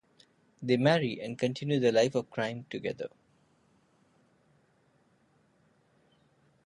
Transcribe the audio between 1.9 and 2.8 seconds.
life of crime